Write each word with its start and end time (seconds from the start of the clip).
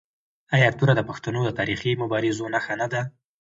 آیا 0.55 0.69
توره 0.77 0.93
د 0.97 1.01
پښتنو 1.09 1.39
د 1.45 1.49
تاریخي 1.59 1.91
مبارزو 2.01 2.45
نښه 2.53 2.73
نه 2.81 2.87
ده؟ 2.93 3.01